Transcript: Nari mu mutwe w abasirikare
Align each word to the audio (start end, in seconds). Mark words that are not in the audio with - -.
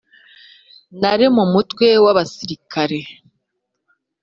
Nari 0.99 1.27
mu 1.35 1.43
mutwe 1.53 1.87
w 2.03 2.05
abasirikare 2.11 2.99